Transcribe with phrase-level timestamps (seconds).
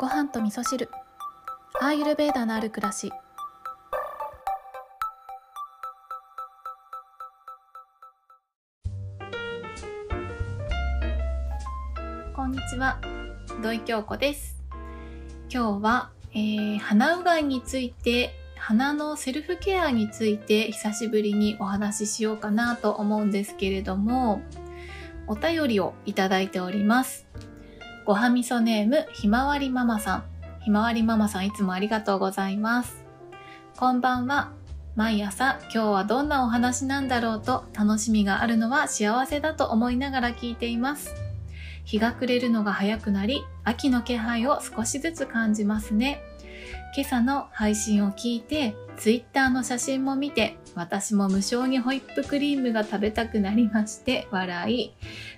[0.00, 0.88] ご飯と味噌汁。
[1.78, 3.12] アーユルベーダのある暮らし。
[12.34, 12.98] こんにちは。
[13.62, 14.56] 土井京子です。
[15.52, 24.40] 今日は、えー、鼻うがいについて鼻のセルフケアについて久しぶりにお話ししようかなと思うんですけれども
[25.26, 27.29] お便りをいただいております。
[28.10, 30.24] ごはみそネームひまわりママさん。
[30.64, 33.04] ひまわりママさんいつもありがとうございます。
[33.76, 34.50] こんばんは。
[34.96, 41.14] 毎朝今日はどんなお話なんだろうと楽しみがあるのは幸せだと思いながら聞いています。
[41.84, 46.20] 日が暮れるのが早くなり秋の気配を少しずつ感じますね。
[46.96, 54.92] 今朝の配信を聞いて、ツイッターの写真も見て、私も無償にホイップクリームが食べたくなりまして笑い、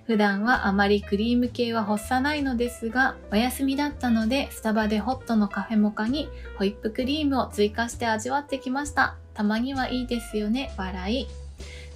[0.06, 9.16] 普段はあまりクリーム系は欲さないのですが、お休みだったので、スタバでホットのカフェモカにホイップクリームを追加して味わってきました。
[9.34, 11.26] たまにはいいですよね、笑い。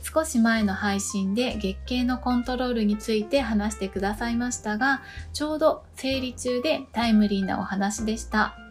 [0.03, 8.66] 少し前の配信で月経のコントロールについて話してくださいましたが、ちょうど生理中でタイムリーなお話でした。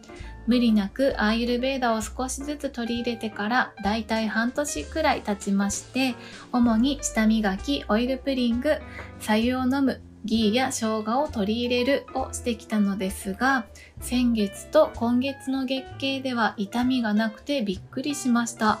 [0.46, 6.14] 無理なくアーユルベーダを少しずつ取り入れてからだいたい半年くらい経ちまして
[6.52, 8.76] 主に舌磨きオイルプリング
[9.20, 13.66] 白湯を飲むギーや生姜を取り入れるをしてきたのですが
[14.00, 18.80] 先月と今月の月経では痛みがなくてびっくりしました。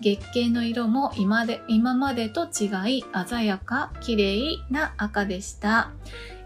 [0.00, 5.90] 月経の色も今で今までと違い鮮やか綺麗な赤でした。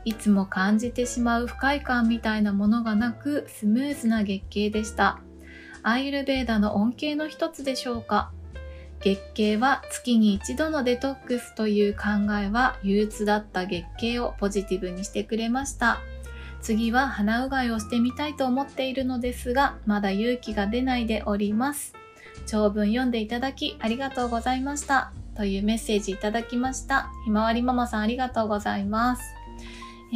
[0.05, 5.21] いつも感じてしまう不快感みたいなものがなくスムーズな月経でした。
[5.83, 8.31] アーユルベーダの恩恵の一つでしょうか。
[9.01, 16.01] 月経は月に一度のデトックスという考えは憂鬱だった月経をポジティブにしてくれました。
[16.63, 21.93] 次は鼻うがいをしてみたいと思っているのですがまだ勇気が出ないでおります。
[22.47, 25.13] 長文読んでいただきありがとうございました。
[25.37, 27.11] というメッセージいただきました。
[27.25, 29.44] ひまわりママさんありがとうございます。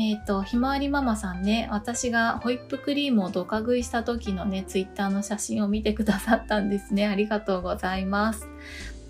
[0.01, 7.09] えっ、ー、と、ひまわりママさんね、私がホイップクリームをドカ食いした時のね、ツイッターの写真を見てくださったんですね。
[7.09, 8.49] ありがとうございます。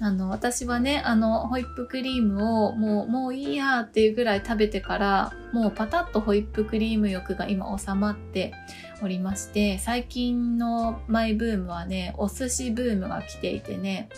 [0.00, 8.54] あの、私はね、あの、ホイップクリームをもう、もういいやっていうぐらい食べてから、もうパタッとホイップクリーム欲が今収まって
[9.02, 14.08] おりまして、最近のマイブームはね、お寿司ブームが来ていてね、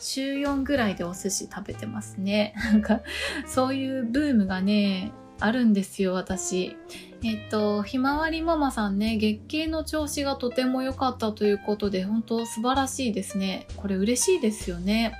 [0.00, 2.54] 週4ぐらいでお寿司食べてますね。
[2.72, 3.02] なんか、
[3.46, 6.76] そういうブームがね、あるんですよ、私。
[7.22, 13.66] えっと、ひまわりママさんね、月経の調子がとても良かったということで、本当素晴らしいですね。
[13.76, 15.14] これ嬉しいですよね。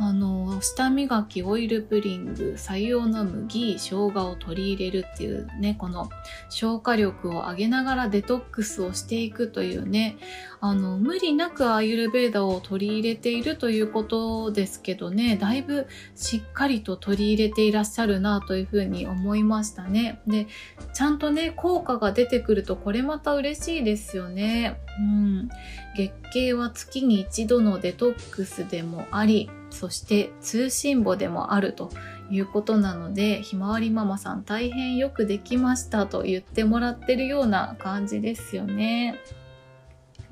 [0.00, 6.08] あの舌磨きオイルプリング白湯の麦生姜を取り入れるっていうねこの
[6.48, 10.16] 消化力を上げながらデトックスをしていくというね
[10.60, 20.20] あの無理なくアーユルベーダを取り入れているということですけどねだいぶしっかりと取り入れていらっしゃるなというふうに思いましたね。
[20.26, 20.46] で
[20.94, 24.80] ちゃんとね効果が出てくるとこれまた嬉しいですよね。
[24.98, 25.48] うん。
[25.96, 31.90] 月経は月に一度のデトックスでもありそして通信簿でもあると
[32.30, 39.18] いうことなのでひまわりママさん大変よくできましたと言ってもらってるような感じですよね。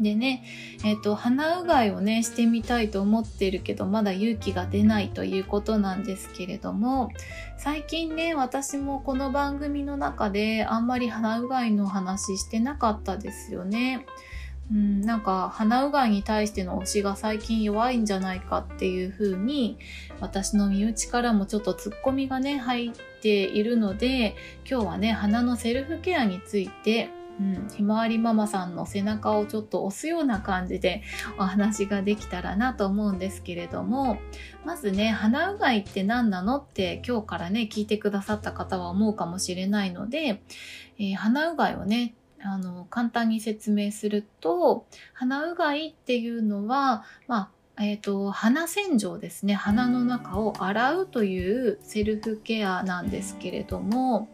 [0.00, 0.44] でね、
[0.84, 7.10] えっ、ー、と、鼻うがいをね、してみたいと思ってるけど、まだ勇気が出ないということなんですけれども、
[7.56, 14.04] 最近ね、私もこの番組の中であんまり鼻うがいの話してなかったですよね。
[14.72, 19.78] うん、なんか鼻うがいに対しての推しが最近弱いんじゃないかっていう風に
[20.20, 24.34] 私の身内からもちょっとツッコミがね入っているので
[24.68, 31.02] 今日はね鼻のセルフケアについてうん、ひまわりママさんの背中をちょっと押すような感じで
[31.38, 34.18] お話ができたらなと思うんですけれども
[34.64, 40.42] まずね鼻うがいって何なのって今日からね聞いてくださった方は思うかもしれないので、
[40.98, 42.14] えー、鼻うがいをね
[42.46, 49.54] あの簡単に説明すると鼻うがいっていうのは、まあえーと、鼻洗浄ですね。
[49.54, 54.28] 鼻の中を洗うというセルフケアなんですけれども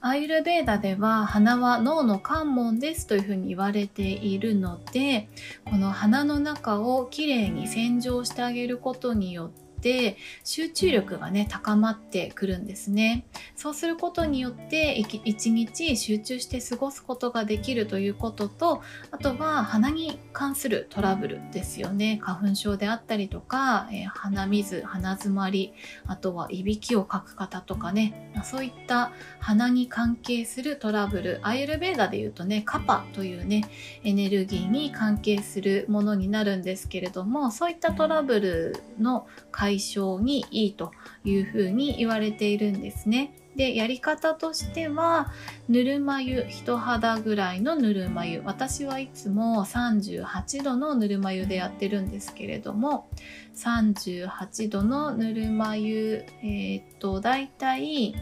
[0.00, 5.28] アーユルベーダでは鼻は脳の関門ですというふうに言われているので
[5.64, 13.24] この鼻の中をきれいに洗浄してあげることによってって集中力がね高まってくるんですね。
[13.56, 22.18] そうすることによって一日集中して過ごすことができるということとあとは鼻に関するトラブルですよね。
[22.22, 25.72] 花粉症であったりとか、えー、鼻水鼻づまり
[26.06, 28.32] あとはいびきをかく方とかね。
[28.44, 33.64] そういった鼻に関係するトラブルアイルベーダでいうとねカパというね
[34.04, 39.26] エネルギーに関係するものになるんですけれどもそういったトラブルの
[39.68, 40.92] 解消にいいと
[41.24, 43.34] いうふうに言われているんですね。
[43.54, 45.30] でやり方としては
[45.68, 53.10] ぬるま湯人肌ぐらいのぬるま湯私はいつも38度のぬるま湯でやってるんですけれども
[53.56, 58.14] 38度のぬるま湯えー、っとだいたい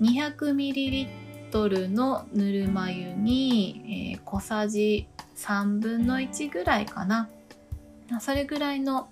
[0.00, 5.06] 200ml のぬるま湯に、えー、小さじ
[5.36, 7.28] 3分の1ぐらいかな
[8.20, 9.08] それぐらいの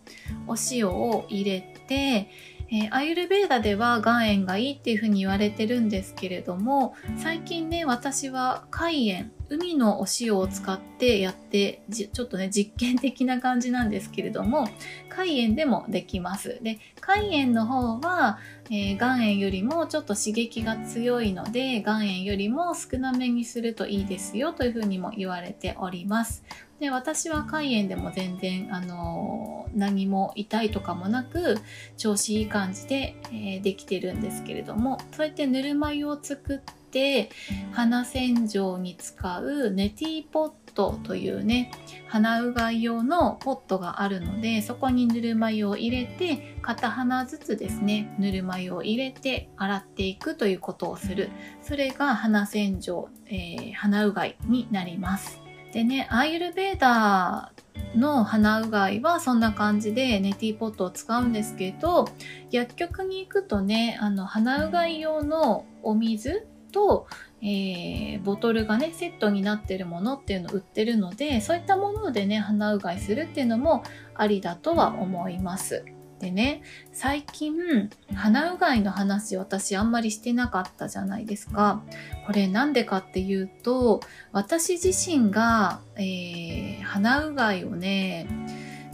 [0.46, 2.28] お塩を入れて
[2.74, 14.68] えー、アユルベーダでは岩塩がいいっていうふうに言われてるんですけれども最近ね私は海塩海のお塩を使ってやってちょっとね実験的な感じなんですけれども
[15.08, 16.60] 海塩でもできます。
[16.62, 18.38] で海塩の方は、
[18.70, 26.44] えー、岩塩よりもちょっと刺激が強いので岩塩よりも少なめにするといいですよというふうにも言われております。
[26.78, 31.58] で私は肝炎でも全然、あの何も痛いとかもなく
[31.96, 36.58] 調子いい感じで、えー、できてるんですけれどもそうやってぬるま湯を作っ
[36.90, 37.30] て
[37.72, 41.70] 鼻洗浄に使うネティーポットというね
[42.08, 51.30] 鼻うがい用のポットがあるのでそこにぬるま湯を入れて片鼻ずつですねぬるま湯を入れて洗っていくということをする。
[51.62, 55.40] それが鼻洗浄、えー、鼻うがいになります。
[55.72, 62.06] でね、アーユルベーダーの鼻うがいはそんな感じでネティーポットを使うんですけど、
[62.50, 67.06] 薬局に行くとね、あの鼻うがい用のお水と、
[67.42, 73.82] えー、ボトルがねセットになってるものっていうのを売ってるのでそういったものでね鼻うがいするっていうのも
[74.14, 75.84] ありだとは思います。
[76.20, 76.62] でね
[76.92, 81.82] 最近鼻うがいの話私あんまりしてなかったじゃないですか
[82.26, 84.00] これなんでかっていうと
[84.30, 88.28] 私自身が、えー、鼻うがいをね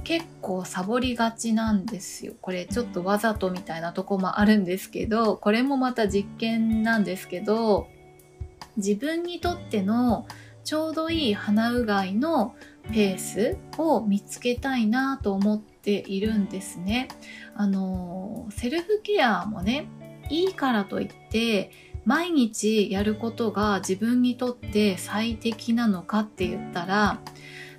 [0.04, 7.88] 結構サボりがちなんですよこれちょっとわざとみたいなとこもあるんですけどこれもまた実験なんですけど
[8.78, 10.26] 自分にとっての
[10.64, 12.54] ちょうどいい鼻うがいの
[12.92, 17.08] ペースを見つけたいなと思っているんですね。
[17.54, 19.88] あのセルフケアもね
[20.30, 21.70] いいからといって
[22.04, 27.20] 毎日やることが自分にとって最適なのかって言ったら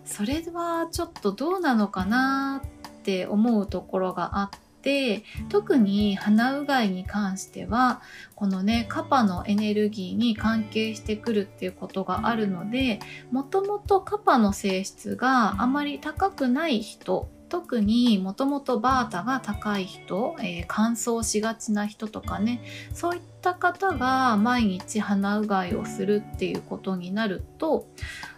[0.05, 4.49] それはちょっとどうなのかなって思うところがあっ
[4.81, 8.01] て特に鼻うがいに関しては
[8.35, 12.99] このねカパのエネルギーに関係してくるっていうことがあるので
[13.31, 22.61] もともとカパの性質があまり高くない人特にもともとバータが高い人、えー、乾燥しがちな人とかね
[22.93, 27.87] そういった方が毎日鼻うがいをするっていうことになると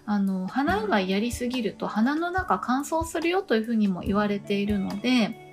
[0.06, 5.51] あの鼻うがいやりすぎると鼻の中乾燥するよというふうにも言われているので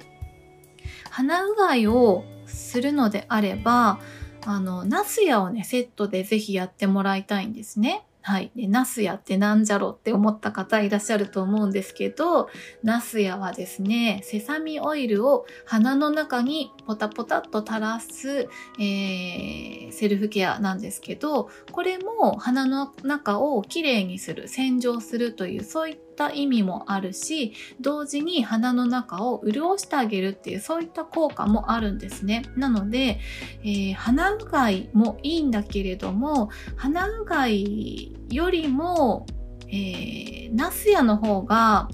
[1.18, 3.98] 鼻うがいをするのであれば、
[4.46, 8.04] あの、ナスヤをね、セットでぜひやってもらいたいんですね。
[8.22, 8.52] はい。
[8.54, 12.48] で、ナスヤってなんじゃろって思った方いらっしゃると思うんですけど、
[12.84, 18.48] ナスヤはですね、セサミオイルを鼻の中にポタポタっと垂らす、
[18.78, 32.42] えー、セルフケアなんですけど、これも鼻の中をきれいにする、洗浄するという、そういった意味もあるし同時に鼻の中を潤してあげるっていうそういった効果もあるんですね。
[32.56, 33.20] なので、
[33.62, 39.26] えー、鼻うがいもいいんだけれども鼻うがいよりも、
[39.68, 41.90] えー、ナスヤの方が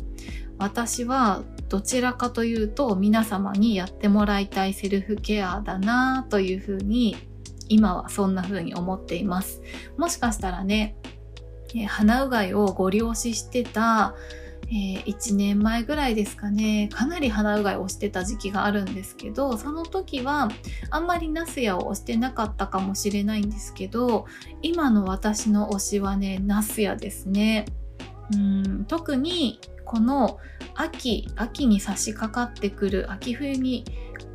[0.58, 7.16] 私はどちらかというと皆様にやってもらいたいセルフケアだなというふうに
[7.68, 9.62] 今はそんな風に思っています。
[9.96, 10.96] もしかしたらね、
[11.88, 14.14] 鼻うがいをご利用ししてた、
[14.68, 20.48] えー、1年前ぐらいですかねかなり鼻うがいをしてた時期があるんですけどその時は
[20.90, 24.26] あんまりナスヤを押してなかったかもしれないんですけど
[24.62, 27.64] 今の私の推しはねナスヤですね
[28.32, 29.60] うん特に
[29.94, 30.40] この
[30.74, 33.84] 秋秋に差し掛かってくる秋冬に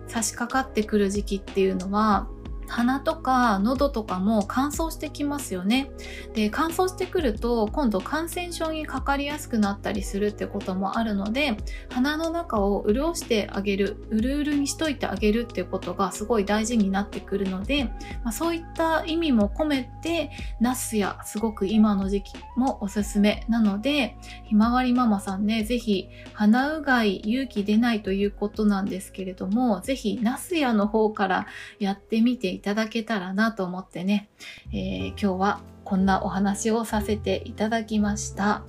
[0.08, 2.30] 差し掛かってくる時期っていうのは
[2.70, 5.92] 鼻とか喉とかも乾燥してきますよね。
[6.34, 11.58] で、乾燥してくると今度感染症にかかりやすくなったりするってこともあるので、
[11.90, 17.86] 鼻の中を潤してあげる、うるうるにしといてあげるっていうことがすごい大事になってくるので、
[18.24, 31.48] まあ、そういった意味も込めて、ナスやすごく今の時期もおすすめなので、ひまわりママさんね、ぜひ鼻うがい勇気出ないということなんですけれども、ぜひナスヤの方から
[31.80, 34.30] やってみていただけたらなと思ってね、
[34.74, 38.64] えー、今日はこんなお話をさせていただきました。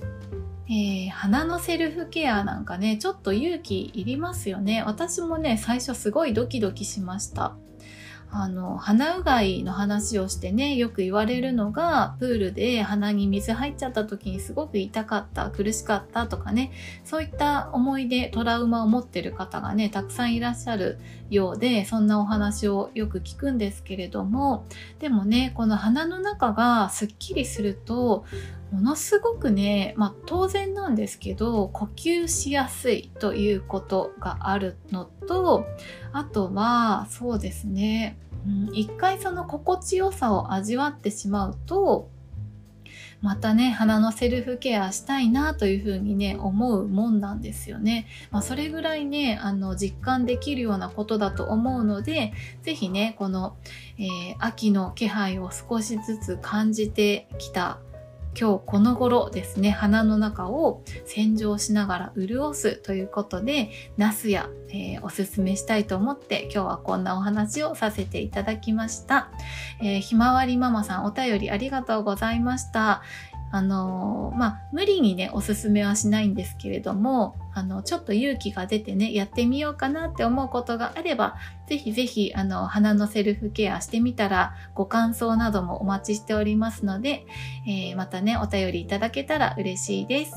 [0.69, 4.81] えー、鼻のセルフケアなんかね、ちょっと勇気いりますよね。
[4.85, 7.57] 私もね、最初すごいドキドキしました。
[8.33, 16.71] あの、鼻うがいの話をしてね、よく言われるのが、プールで鼻に水入っちゃった時にすごく痛かった、苦しかったとかね、
[17.03, 20.97] そういった思い出、トラウマを持ってる方がね、たくさんいらっしゃる
[21.29, 24.65] ようで、そんなお話をよく聞くんですけれども、
[24.99, 28.23] でもね、この鼻の中がすっきりすると、
[28.71, 35.65] ものすごくね、まあ当然なんですけど、呼吸しやすいということがあるのと、
[36.13, 42.09] あとは、そうですね、うん、一回その心地よさを味わってしまうと、
[43.21, 48.07] またね、鼻のセルフケアしたいなというふうにね、思うもんなんですよね。
[48.31, 53.57] まあ、それぐらいね、あの、実感できるようなことだと思うので、ぜひね、この、
[53.99, 57.77] えー、秋の気配を少しずつ感じてきた
[58.39, 69.31] 今日この頃ですね、鼻の中を洗浄しながら潤すということで、ナスや、えー、おすすめしたいと思って今日はこんなお話をさせていただきました。
[69.81, 73.01] えー、ひまわりママさんお便りありがとうございました。
[73.53, 81.35] あのまあ、無理にね、おすすめはしないんですけれども、あの、ちょっと勇気が出てね、やってみようかなって思うことがあれば、
[81.67, 87.25] ぜひぜひ、あの、鼻のセルフケアしてみたら、ご感想などもお待ちしておりますので、
[87.67, 90.33] えー、またね、お便りいただけたら嬉しいです。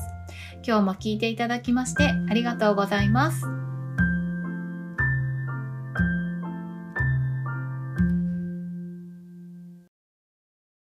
[0.67, 3.64] 今日も聞いていただきまして、ありがとうございます。